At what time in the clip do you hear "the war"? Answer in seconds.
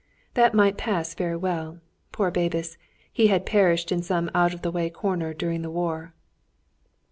5.61-6.15